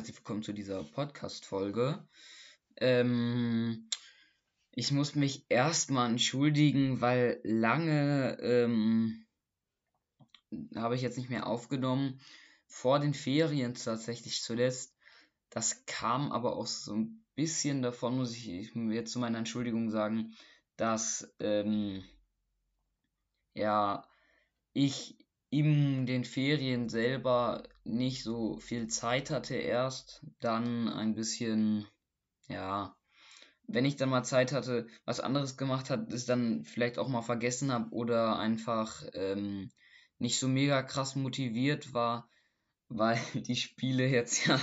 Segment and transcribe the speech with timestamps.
[0.00, 2.02] herzlich willkommen zu dieser Podcast-Folge.
[2.78, 3.86] Ähm,
[4.72, 9.26] ich muss mich erstmal entschuldigen, weil lange ähm,
[10.74, 12.18] habe ich jetzt nicht mehr aufgenommen.
[12.66, 14.96] Vor den Ferien tatsächlich zuletzt.
[15.50, 20.34] Das kam aber auch so ein bisschen davon, muss ich jetzt zu meiner Entschuldigung sagen,
[20.78, 22.02] dass ähm,
[23.52, 24.08] ja
[24.72, 25.18] ich
[25.50, 31.86] in den Ferien selber nicht so viel Zeit hatte erst, dann ein bisschen,
[32.48, 32.96] ja,
[33.66, 37.22] wenn ich dann mal Zeit hatte, was anderes gemacht hat, ist dann vielleicht auch mal
[37.22, 39.70] vergessen habe oder einfach ähm,
[40.18, 42.28] nicht so mega krass motiviert war,
[42.88, 44.60] weil die Spiele jetzt ja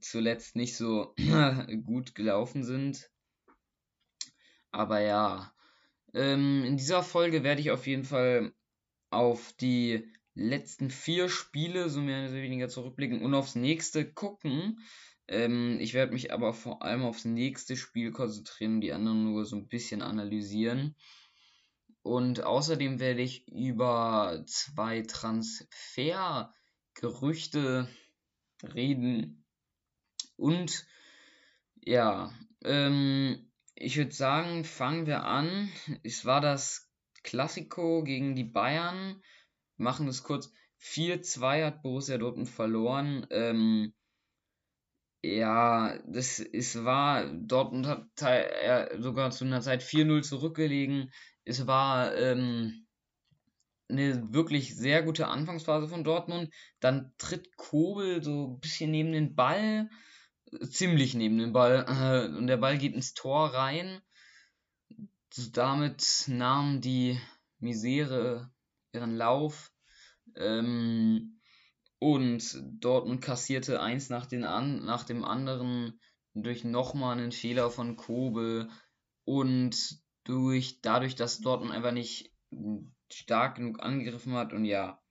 [0.00, 1.14] zuletzt nicht so
[1.84, 3.10] gut gelaufen sind.
[4.70, 5.52] Aber ja,
[6.14, 8.52] ähm, in dieser Folge werde ich auf jeden Fall
[9.10, 14.80] auf die letzten vier Spiele so mehr oder weniger zurückblicken und aufs nächste gucken.
[15.26, 19.44] Ähm, ich werde mich aber vor allem aufs nächste Spiel konzentrieren und die anderen nur
[19.44, 20.94] so ein bisschen analysieren.
[22.02, 27.88] Und außerdem werde ich über zwei Transfergerüchte
[28.62, 29.44] reden.
[30.36, 30.86] Und
[31.82, 32.32] ja,
[32.64, 35.70] ähm, ich würde sagen, fangen wir an.
[36.02, 36.87] Es war das
[37.28, 39.22] Klassiko gegen die Bayern.
[39.76, 40.50] Machen es kurz.
[40.80, 43.26] 4-2 hat Borussia Dortmund verloren.
[43.28, 43.92] Ähm,
[45.22, 47.26] ja, das ist war.
[47.26, 48.06] Dortmund hat
[48.98, 51.12] sogar zu einer Zeit 4-0 zurückgelegen.
[51.44, 52.86] Es war ähm,
[53.90, 56.50] eine wirklich sehr gute Anfangsphase von Dortmund.
[56.80, 59.90] Dann tritt Kobel so ein bisschen neben den Ball,
[60.70, 61.84] ziemlich neben den Ball,
[62.38, 64.00] und der Ball geht ins Tor rein.
[65.52, 67.20] Damit nahm die
[67.58, 68.50] Misere
[68.92, 69.72] ihren Lauf
[70.36, 71.40] ähm,
[71.98, 76.00] und Dortmund kassierte eins nach, den an, nach dem anderen
[76.34, 78.68] durch nochmal einen Fehler von Kobe
[79.24, 82.32] und durch dadurch, dass Dortmund einfach nicht
[83.12, 85.02] stark genug angegriffen hat und ja.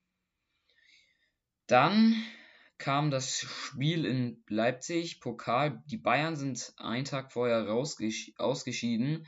[1.68, 2.16] Dann
[2.78, 5.84] kam das Spiel in Leipzig, Pokal.
[5.88, 9.28] Die Bayern sind einen Tag vorher ausgeschieden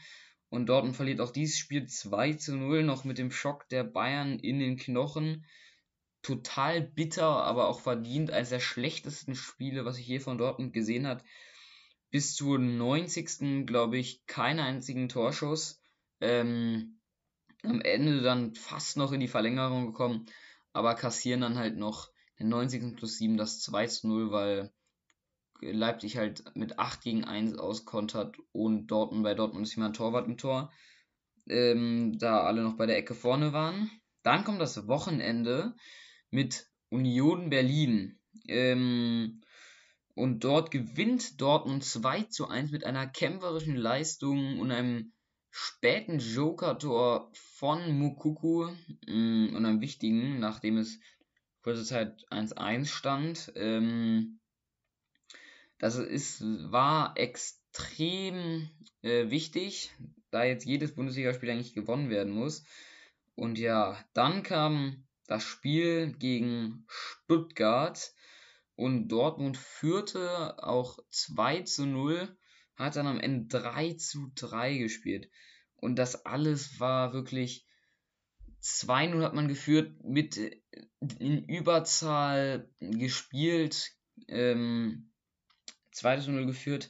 [0.49, 4.39] und Dortmund verliert auch dieses Spiel 2 zu 0, noch mit dem Schock der Bayern
[4.39, 5.45] in den Knochen.
[6.23, 8.31] Total bitter, aber auch verdient.
[8.31, 11.23] Eines der schlechtesten Spiele, was ich je von Dortmund gesehen habe.
[12.09, 13.67] Bis zur 90.
[13.67, 15.79] glaube ich, keinen einzigen Torschuss.
[16.19, 16.99] Ähm,
[17.63, 20.25] am Ende dann fast noch in die Verlängerung gekommen,
[20.73, 22.95] aber kassieren dann halt noch den 90.
[22.95, 24.73] plus 7 das 2 zu 0, weil
[25.61, 30.37] Leipzig halt mit 8 gegen 1 auskontert und Dortmund bei Dortmund ist jemand Torwart im
[30.37, 30.71] Tor.
[31.47, 33.89] Ähm, da alle noch bei der Ecke vorne waren.
[34.23, 35.75] Dann kommt das Wochenende
[36.29, 38.19] mit Union Berlin.
[38.47, 39.41] Ähm,
[40.15, 45.13] und dort gewinnt Dortmund 2 zu 1 mit einer kämpferischen Leistung und einem
[45.49, 48.69] späten Joker-Tor von Mukuku
[49.07, 50.99] ähm, und einem wichtigen, nachdem es
[51.63, 53.51] kurze Zeit 1-1 stand.
[53.55, 54.39] Ähm,
[55.79, 58.69] das ist, war extrem
[59.01, 59.91] äh, wichtig,
[60.29, 62.65] da jetzt jedes Bundesligaspiel eigentlich gewonnen werden muss.
[63.35, 68.13] Und ja, dann kam das Spiel gegen Stuttgart
[68.75, 72.37] und Dortmund führte auch 2 zu 0,
[72.75, 75.29] hat dann am Ende 3 zu 3 gespielt.
[75.75, 77.65] Und das alles war wirklich
[78.61, 80.37] 2-0 hat man geführt, mit
[81.19, 83.91] in Überzahl gespielt.
[84.27, 85.08] Ähm,
[85.99, 86.89] 2 zu 0 geführt.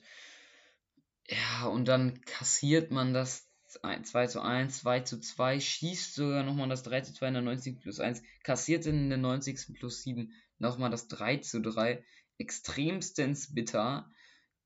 [1.28, 6.70] Ja, und dann kassiert man das 2 zu 1, 2 zu 2, schießt sogar nochmal
[6.70, 7.80] das 3 zu 2 in der 90.
[7.82, 9.76] plus 1, kassiert in der 90.
[9.78, 12.04] plus 7 nochmal das 3 zu 3.
[12.38, 14.10] Extremstens bitter.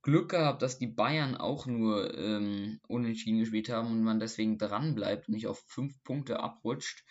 [0.03, 4.95] Glück gehabt, dass die Bayern auch nur ähm, unentschieden gespielt haben und man deswegen dran
[4.95, 7.05] bleibt und nicht auf 5 Punkte abrutscht,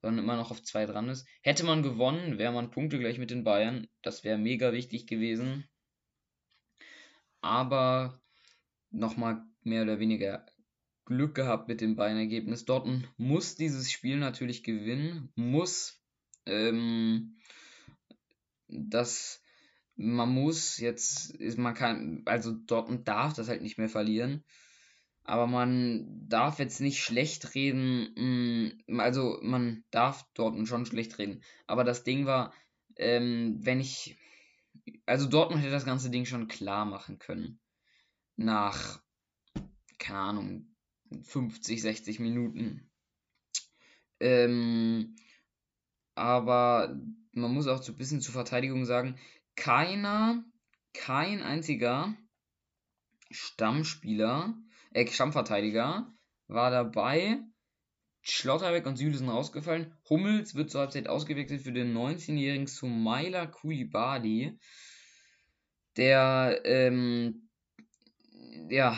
[0.00, 1.26] sondern immer noch auf 2 dran ist.
[1.42, 3.86] Hätte man gewonnen, wäre man Punkte gleich mit den Bayern.
[4.02, 5.68] Das wäre mega wichtig gewesen
[7.48, 8.20] aber
[8.90, 10.46] nochmal mehr oder weniger
[11.04, 12.64] Glück gehabt mit dem Beinergebnis.
[12.64, 16.02] Dortmund muss dieses Spiel natürlich gewinnen, muss
[16.46, 17.36] ähm,
[18.68, 19.42] das
[19.96, 24.44] man muss jetzt ist man kann also Dortmund darf das halt nicht mehr verlieren
[25.24, 31.42] aber man darf jetzt nicht schlecht reden mm, also man darf Dortmund schon schlecht reden
[31.66, 32.52] aber das Ding war
[32.96, 34.16] ähm, wenn ich
[35.06, 37.60] also Dortmund hätte das ganze Ding schon klar machen können.
[38.36, 39.02] Nach,
[39.98, 40.76] keine Ahnung,
[41.22, 42.90] 50, 60 Minuten.
[44.20, 45.16] Ähm,
[46.14, 46.96] aber
[47.32, 49.18] man muss auch so ein bisschen zur Verteidigung sagen,
[49.56, 50.44] keiner
[50.92, 52.14] kein einziger
[53.30, 54.54] Stammspieler,
[54.92, 56.12] äh, Stammverteidiger
[56.48, 57.40] war dabei.
[58.30, 59.94] Schlotterbeck und Süle sind rausgefallen.
[60.08, 64.58] Hummels wird zur Halbzeit ausgewechselt für den 19-jährigen Sumaila Kulibadi,
[65.96, 67.48] der ähm,
[68.68, 68.96] ja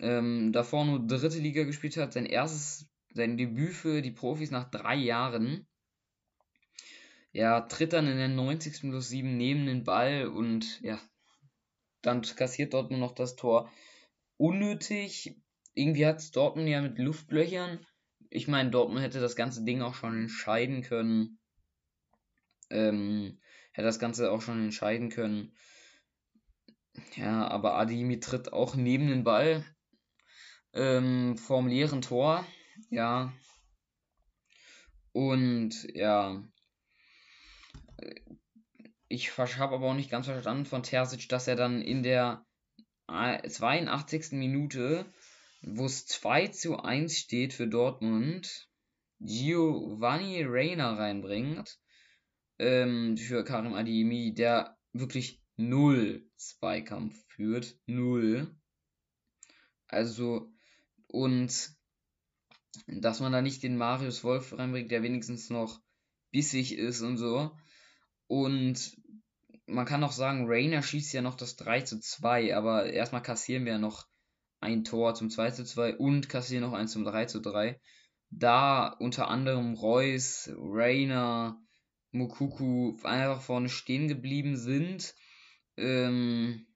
[0.00, 4.70] ähm, davor nur dritte Liga gespielt hat, sein erstes, sein Debüt für die Profis nach
[4.70, 5.66] drei Jahren.
[7.32, 8.80] Ja, tritt dann in der 90.
[8.80, 11.00] plus 7 neben den Ball und ja,
[12.02, 13.70] dann kassiert Dortmund noch das Tor.
[14.36, 15.36] Unnötig.
[15.74, 17.84] Irgendwie hat es Dortmund ja mit Luftlöchern.
[18.36, 21.38] Ich meine, Dortmund hätte das ganze Ding auch schon entscheiden können.
[22.68, 23.40] Ähm,
[23.72, 25.56] hätte das Ganze auch schon entscheiden können.
[27.14, 29.64] Ja, aber Adimi tritt auch neben den Ball
[30.74, 32.46] ähm, vorm leeren Tor.
[32.90, 33.32] Ja.
[35.12, 36.44] Und ja.
[39.08, 42.44] Ich habe aber auch nicht ganz verstanden von Terzic, dass er dann in der
[43.08, 44.32] 82.
[44.32, 45.06] Minute,
[45.66, 48.68] wo es 2 zu 1 steht für Dortmund,
[49.18, 51.78] Giovanni Reina reinbringt.
[52.58, 57.78] Ähm, für Karim Adiemi, der wirklich null Zweikampf führt.
[57.86, 58.54] Null.
[59.88, 60.52] Also,
[61.08, 61.74] und
[62.86, 65.82] dass man da nicht den Marius Wolf reinbringt, der wenigstens noch
[66.30, 67.50] bissig ist und so.
[68.28, 68.96] Und
[69.66, 73.64] man kann auch sagen, Rainer schießt ja noch das 3 zu 2, aber erstmal kassieren
[73.64, 74.06] wir ja noch
[74.60, 77.80] ein Tor zum 2 zu 2 und kassieren noch eins zum 3 zu 3.
[78.30, 81.60] Da unter anderem Reus, Rainer,
[82.12, 85.14] Mukuku einfach vorne stehen geblieben sind
[85.76, 86.66] ähm,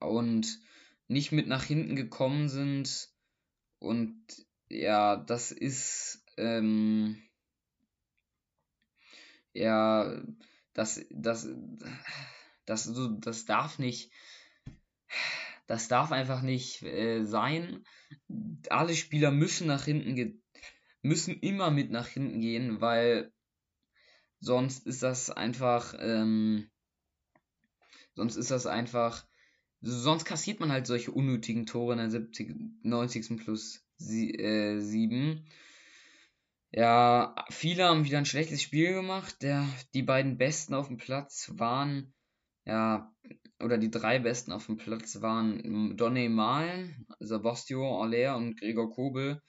[0.00, 0.60] und
[1.08, 3.10] nicht mit nach hinten gekommen sind.
[3.78, 4.16] Und
[4.68, 7.22] ja, das ist, ähm,
[9.52, 10.22] ja,
[10.72, 11.48] das, das,
[12.64, 14.10] das, das darf nicht,
[15.66, 17.84] das darf einfach nicht äh, sein.
[18.68, 20.42] Alle Spieler müssen nach hinten
[21.02, 23.32] müssen immer mit nach hinten gehen, weil
[24.40, 26.68] sonst ist das einfach, ähm,
[28.14, 29.26] sonst ist das einfach
[29.80, 33.36] sonst kassiert man halt solche unnötigen Tore in der 70, 90.
[33.38, 35.46] plus sie, äh, 7.
[36.72, 39.42] Ja, viele haben wieder ein schlechtes Spiel gemacht.
[39.42, 42.12] Der, die beiden Besten auf dem Platz waren,
[42.66, 43.14] ja,
[43.60, 49.40] oder die drei Besten auf dem Platz waren Donny Malen, Sebastian Aller und Gregor Kobel.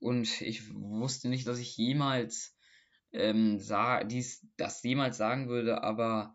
[0.00, 2.56] Und ich wusste nicht, dass ich jemals
[3.12, 6.34] ähm, sah, dies, das jemals sagen würde, aber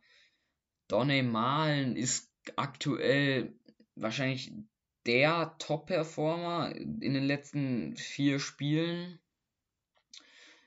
[0.88, 3.60] Donny Malen ist aktuell
[3.96, 4.54] wahrscheinlich
[5.06, 9.20] der Top-Performer in den letzten vier Spielen.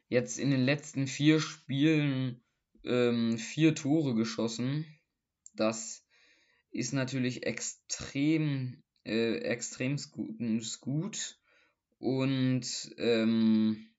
[0.08, 2.42] Jetzt in den letzten vier Spielen
[2.84, 4.84] ähm, vier Tore geschossen.
[5.60, 6.06] Das
[6.70, 9.98] ist natürlich extrem, äh, extrem
[10.80, 11.38] gut.
[11.98, 13.90] Und ähm,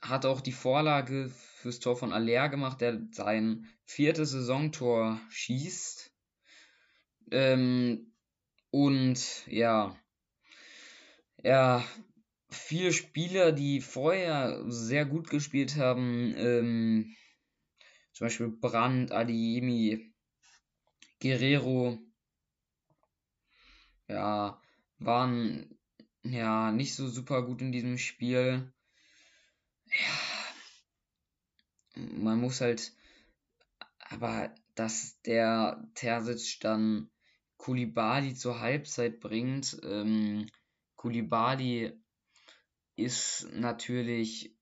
[0.00, 6.12] hat auch die Vorlage fürs Tor von Aller gemacht, der sein viertes Saisontor schießt.
[7.32, 8.12] Ähm,
[8.70, 9.96] und ja,
[11.42, 11.84] ja,
[12.50, 17.16] viele Spieler, die vorher sehr gut gespielt haben, ähm,
[18.18, 20.12] zum Beispiel Brandt, Adiemi,
[21.20, 22.00] Guerrero,
[24.08, 24.60] ja,
[24.98, 25.78] waren
[26.24, 28.72] ja nicht so super gut in diesem Spiel.
[29.84, 30.18] Ja,
[31.94, 32.92] man muss halt,
[34.00, 37.08] aber dass der Terzic dann
[37.56, 40.48] Kulibali zur Halbzeit bringt, ähm,
[40.96, 41.92] Kulibali
[42.96, 44.58] ist natürlich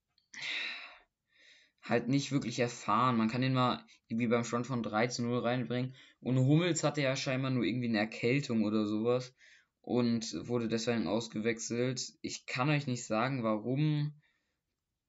[1.89, 3.17] halt nicht wirklich erfahren.
[3.17, 5.95] Man kann ihn mal irgendwie beim Stand von 3 zu 0 reinbringen.
[6.21, 9.35] Und Hummels hatte ja scheinbar nur irgendwie eine Erkältung oder sowas
[9.81, 12.15] und wurde deswegen ausgewechselt.
[12.23, 14.21] Ich kann euch nicht sagen, warum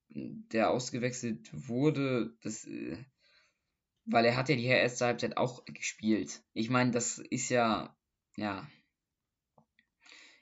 [0.10, 2.98] der ausgewechselt wurde, das, äh,
[4.06, 6.42] weil er hat ja die erste Halbzeit auch gespielt.
[6.54, 7.96] Ich meine, das ist ja,
[8.36, 8.68] ja,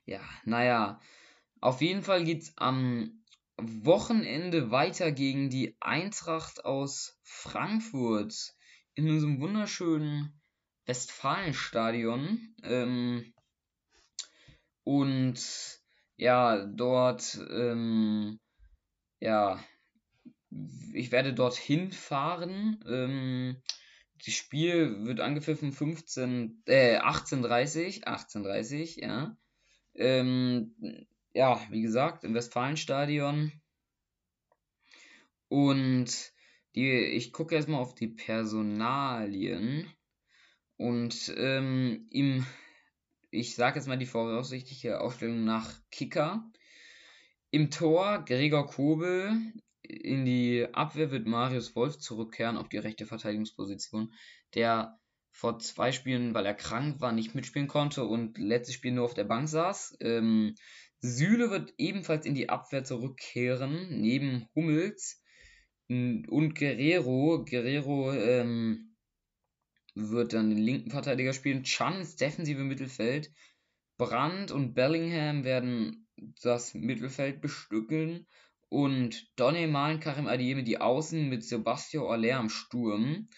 [0.06, 1.00] ja, naja,
[1.62, 3.25] auf jeden Fall geht's am
[3.58, 8.54] Wochenende weiter gegen die Eintracht aus Frankfurt
[8.96, 10.42] in unserem wunderschönen
[10.86, 12.56] Westfalenstadion.
[12.64, 13.34] Ähm,
[14.84, 15.40] und
[16.18, 18.40] ja, dort ähm,
[19.20, 19.64] ja,
[20.94, 22.84] ich werde dorthin fahren.
[22.88, 23.62] Ähm,
[24.24, 29.36] das Spiel wird angepfiffen 15, äh, 18.30, 18.30, ja.
[29.96, 30.76] Ähm,
[31.36, 33.51] ja, wie gesagt, im Westfalenstadion.
[35.50, 36.34] Und
[36.75, 39.88] Die, ich gucke erstmal auf die Personalien
[40.75, 42.46] und ähm, im,
[43.32, 46.51] ich sage jetzt mal die voraussichtliche Aufstellung nach Kicker.
[47.50, 54.13] Im Tor Gregor Kobel, in die Abwehr wird Marius Wolf zurückkehren auf die rechte Verteidigungsposition,
[54.54, 55.00] der
[55.32, 59.13] vor zwei Spielen, weil er krank war, nicht mitspielen konnte und letztes Spiel nur auf
[59.13, 59.96] der Bank saß.
[60.01, 60.56] Ähm,
[61.02, 65.22] Süle wird ebenfalls in die Abwehr zurückkehren, neben Hummels
[65.88, 67.46] und Guerrero.
[67.46, 68.96] Guerrero ähm,
[69.94, 71.64] wird dann den linken Verteidiger spielen.
[71.64, 73.32] Chan ins defensive Mittelfeld.
[73.98, 76.08] Brandt und Bellingham werden
[76.42, 78.28] das Mittelfeld bestückeln.
[78.70, 83.30] Und Donny Malen Karim Adiemi die Außen mit Sebastian Aller am Sturm.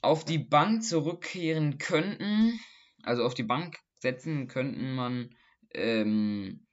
[0.00, 2.58] Auf die Bank zurückkehren könnten,
[3.02, 5.34] also auf die Bank setzen könnten man,
[5.74, 6.66] ähm,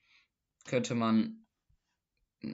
[0.65, 1.45] könnte man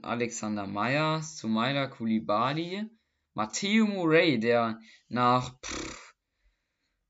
[0.02, 2.90] Alexander Meyer, Sumaila Kulibali,
[3.34, 6.16] Matteo Murray, der nach pff,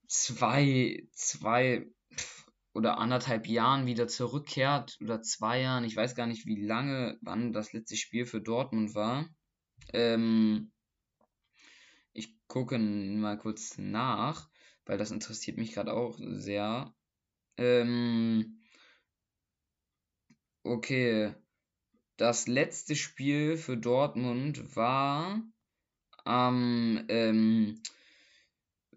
[0.08, 6.46] zwei, zwei pff, oder anderthalb Jahren wieder zurückkehrt oder zwei Jahren, ich weiß gar nicht
[6.46, 9.30] wie lange, wann das letzte Spiel für Dortmund war.
[9.94, 10.72] Ähm,
[12.12, 14.50] ich gucke mal kurz nach,
[14.86, 16.94] weil das interessiert mich gerade auch sehr.
[17.58, 18.55] Ähm,
[20.66, 21.34] okay,
[22.18, 25.40] das letzte Spiel für Dortmund war
[26.24, 27.80] am ähm,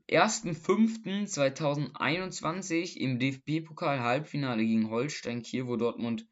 [0.09, 6.27] 1.5.2021 im DFB-Pokal-Halbfinale gegen Holstein Kiel, wo Dortmund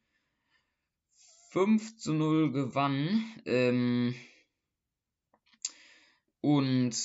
[1.50, 3.22] 5 zu 0 gewann.
[3.44, 4.14] Ähm,
[6.40, 6.96] und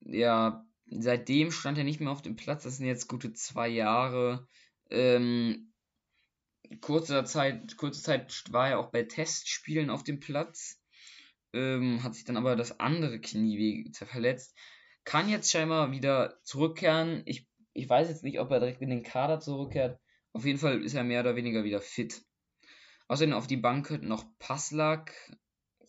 [0.00, 2.62] ja, seitdem stand er nicht mehr auf dem Platz.
[2.62, 4.46] Das sind jetzt gute zwei Jahre.
[4.90, 5.71] Ähm,
[6.80, 10.80] kurzer Zeit, kurze Zeit war er auch bei Testspielen auf dem Platz,
[11.52, 14.56] ähm, hat sich dann aber das andere Knie verletzt.
[15.04, 17.22] Kann jetzt scheinbar wieder zurückkehren.
[17.26, 19.98] Ich, ich weiß jetzt nicht, ob er direkt in den Kader zurückkehrt.
[20.32, 22.22] Auf jeden Fall ist er mehr oder weniger wieder fit.
[23.08, 25.12] Außerdem auf die Bank könnten noch Passlack,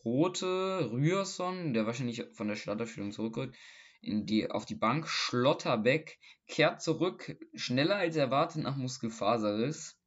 [0.03, 3.55] Rote, Rührson, der wahrscheinlich von der Starterführung zurückrückt,
[4.01, 5.07] in die, auf die Bank.
[5.07, 9.97] Schlotterbeck kehrt zurück, schneller als erwartet nach Muskelfaserriss.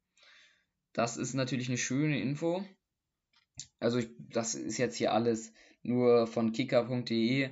[0.97, 2.65] Das ist natürlich eine schöne Info.
[3.79, 7.51] Also ich, das ist jetzt hier alles nur von kicker.de.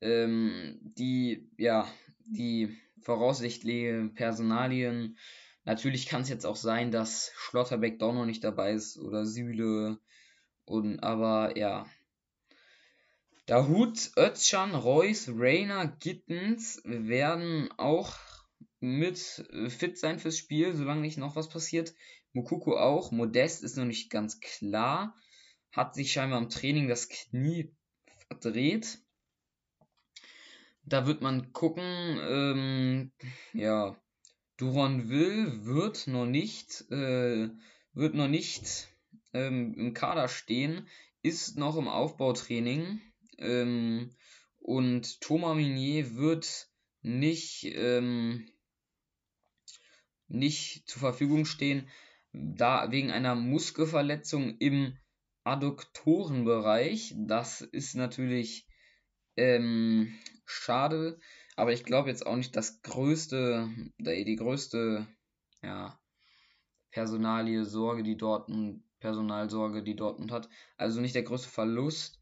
[0.00, 1.86] Ähm, die, ja,
[2.20, 5.18] die voraussichtlichen Personalien.
[5.64, 9.98] Natürlich kann es jetzt auch sein, dass Schlotterbeck doch noch nicht dabei ist oder Süle.
[10.64, 11.84] Und aber ja.
[13.44, 18.16] Dahut, Özcan, Reus, Rainer, Gittens werden auch
[18.80, 19.18] mit
[19.68, 21.92] fit sein fürs Spiel, solange nicht noch was passiert.
[22.32, 23.10] Mukoko auch.
[23.10, 25.16] Modest ist noch nicht ganz klar.
[25.72, 27.74] Hat sich scheinbar im Training das Knie
[28.28, 28.98] verdreht.
[30.84, 31.84] Da wird man gucken.
[32.22, 33.12] Ähm,
[33.52, 33.96] ja,
[34.56, 37.48] Duron Will wird noch nicht, äh,
[37.92, 38.88] wird noch nicht
[39.32, 40.86] ähm, im Kader stehen,
[41.22, 43.00] ist noch im Aufbautraining.
[43.38, 44.14] Ähm,
[44.58, 46.68] und Thomas Minier wird
[47.02, 48.50] nicht, ähm,
[50.28, 51.88] nicht zur Verfügung stehen
[52.32, 54.96] da wegen einer Muskelverletzung im
[55.44, 57.14] Adduktorenbereich.
[57.16, 58.66] Das ist natürlich
[59.36, 60.12] ähm,
[60.44, 61.18] schade,
[61.56, 63.68] aber ich glaube jetzt auch nicht das größte,
[63.98, 65.06] die größte
[65.62, 65.98] ja,
[66.90, 70.48] Personalie Sorge, die Dortmund, Personalsorge, die Dortmund hat.
[70.76, 72.20] Also nicht der größte Verlust.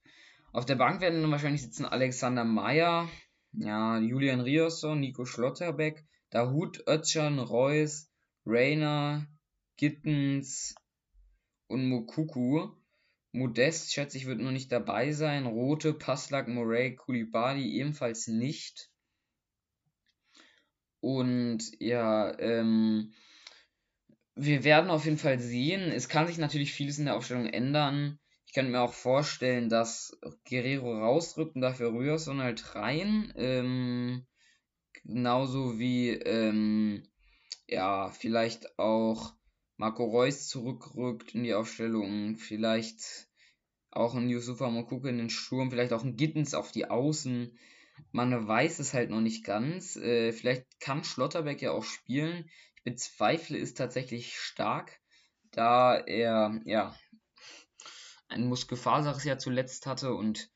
[0.52, 3.08] Auf der Bank werden dann wahrscheinlich sitzen Alexander Meyer,
[3.52, 8.10] ja, Julian Riosson, Nico Schlotterbeck, Dahut Özcan, Reus,
[8.46, 9.26] Rainer,
[9.78, 10.74] Gittens
[11.68, 12.68] und Mokuku.
[13.32, 15.46] Modest, schätze ich, wird noch nicht dabei sein.
[15.46, 18.90] Rote, Passlack, Moray, Kulibali ebenfalls nicht.
[21.00, 23.14] Und ja, ähm,
[24.34, 25.92] wir werden auf jeden Fall sehen.
[25.92, 28.18] Es kann sich natürlich vieles in der Aufstellung ändern.
[28.46, 30.18] Ich kann mir auch vorstellen, dass
[30.48, 33.32] Guerrero rausrückt und dafür Rührson halt rein.
[33.36, 34.26] Ähm,
[35.04, 37.06] genauso wie, ähm,
[37.68, 39.37] ja, vielleicht auch
[39.78, 43.28] Marco Reus zurückrückt in die Aufstellung, vielleicht
[43.92, 47.56] auch ein Yusufa Mokuke in den Sturm, vielleicht auch ein Gittens auf die Außen.
[48.10, 49.94] Man weiß es halt noch nicht ganz.
[49.94, 52.50] Äh, vielleicht kann Schlotterbeck ja auch spielen.
[52.76, 55.00] Ich bezweifle es tatsächlich stark,
[55.52, 56.98] da er ja
[58.26, 60.50] ein Muskelfaserriss ja zuletzt hatte und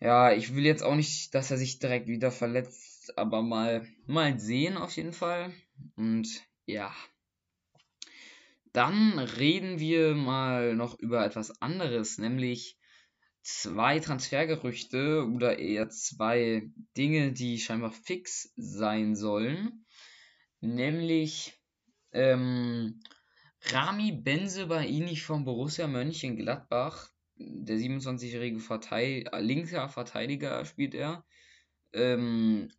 [0.00, 4.38] ja, ich will jetzt auch nicht, dass er sich direkt wieder verletzt, aber mal mal
[4.38, 5.52] sehen auf jeden Fall
[5.96, 6.28] und
[6.64, 6.94] ja.
[8.72, 12.78] Dann reden wir mal noch über etwas anderes, nämlich
[13.42, 19.86] zwei Transfergerüchte oder eher zwei Dinge, die scheinbar fix sein sollen.
[20.60, 21.58] Nämlich
[22.12, 23.00] ähm,
[23.62, 31.24] Rami Benzebaini von Borussia Mönchengladbach, der 27-jährige Verteid linker Verteidiger spielt er.
[31.92, 32.70] Ähm,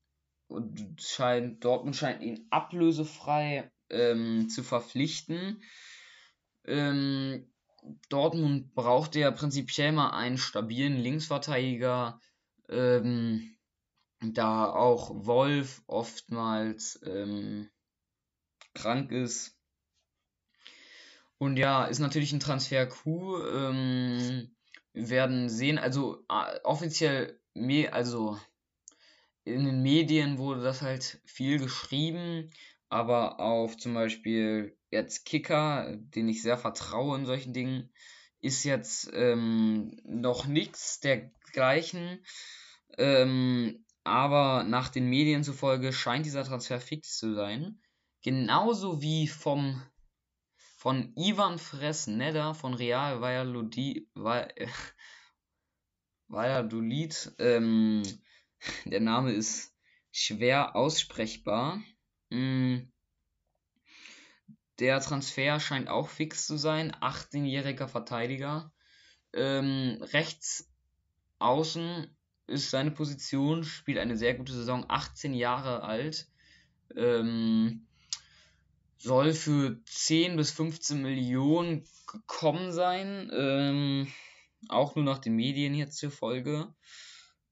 [0.48, 5.64] und scheint, Dortmund scheint ihn ablösefrei ähm, zu verpflichten.
[6.66, 7.52] Ähm,
[8.10, 12.20] Dortmund braucht ja prinzipiell mal einen stabilen Linksverteidiger,
[12.70, 13.56] ähm,
[14.20, 17.70] da auch Wolf oftmals ähm,
[18.74, 19.58] krank ist.
[21.38, 23.42] Und ja, ist natürlich ein Transfer Q.
[23.46, 24.52] Ähm,
[24.94, 27.40] werden sehen, also äh, offiziell,
[27.92, 28.40] also
[29.44, 32.52] in den Medien wurde das halt viel geschrieben,
[32.90, 37.92] aber auf zum Beispiel jetzt Kicker, den ich sehr vertraue in solchen Dingen,
[38.42, 42.24] ist jetzt ähm, noch nichts dergleichen.
[42.98, 47.80] Ähm, aber nach den Medien zufolge scheint dieser Transfer fix zu sein.
[48.24, 49.82] Genauso wie vom
[50.78, 54.08] von Ivan Fresneda von Real Valladolid,
[56.30, 58.02] Valladolid ähm,
[58.86, 59.76] der Name ist
[60.12, 61.82] schwer aussprechbar.
[62.30, 62.69] Mm.
[64.80, 66.92] Der Transfer scheint auch fix zu sein.
[66.94, 68.72] 18-jähriger Verteidiger.
[69.34, 70.70] Ähm, rechts
[71.40, 72.08] außen
[72.48, 76.28] ist seine Position, spielt eine sehr gute Saison, 18 Jahre alt.
[76.96, 77.86] Ähm,
[78.98, 83.30] soll für 10 bis 15 Millionen gekommen sein.
[83.34, 84.08] Ähm,
[84.68, 86.74] auch nur nach den Medien jetzt zur Folge.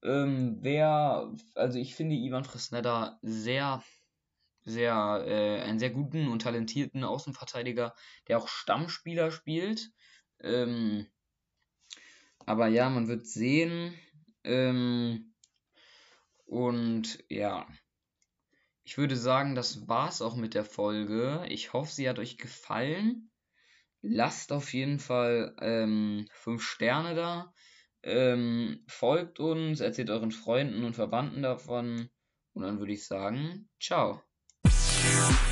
[0.02, 3.82] Ähm, wer, also ich finde Ivan Fresneda sehr,
[4.68, 7.94] sehr, äh, einen sehr guten und talentierten Außenverteidiger,
[8.28, 9.90] der auch Stammspieler spielt.
[10.40, 11.06] Ähm,
[12.46, 13.94] aber ja, man wird sehen.
[14.44, 15.34] Ähm,
[16.46, 17.66] und ja,
[18.84, 21.44] ich würde sagen, das war's auch mit der Folge.
[21.48, 23.30] Ich hoffe, sie hat euch gefallen.
[24.00, 27.52] Lasst auf jeden Fall ähm, 5 Sterne da.
[28.02, 32.08] Ähm, folgt uns, erzählt euren Freunden und Verwandten davon.
[32.54, 34.22] Und dann würde ich sagen, ciao.
[34.90, 35.47] Thank you.